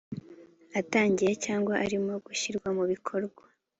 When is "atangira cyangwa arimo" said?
0.79-2.13